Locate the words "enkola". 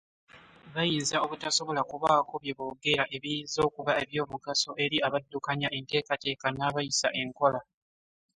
7.21-7.59